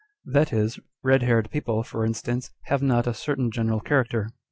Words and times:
* 0.19 0.25
That 0.35 0.51
is, 0.51 0.79
red 1.03 1.21
haired 1.21 1.51
people, 1.51 1.83
for 1.83 2.03
instance, 2.03 2.49
have 2.63 2.81
not 2.81 3.05
a 3.05 3.13
certain 3.13 3.51
general 3.51 3.79
character. 3.81 4.29